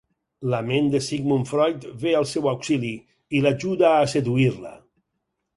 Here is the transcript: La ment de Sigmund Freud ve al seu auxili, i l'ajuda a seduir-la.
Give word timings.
La 0.51 0.59
ment 0.69 0.87
de 0.93 1.01
Sigmund 1.07 1.49
Freud 1.51 1.85
ve 2.05 2.15
al 2.21 2.27
seu 2.31 2.49
auxili, 2.53 2.91
i 3.41 3.45
l'ajuda 3.47 3.93
a 3.99 4.09
seduir-la. 4.15 4.77